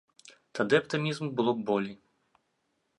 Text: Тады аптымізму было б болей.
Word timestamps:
Тады 0.59 0.79
аптымізму 0.79 1.29
было 1.41 1.51
б 1.59 1.67
болей. 1.71 1.97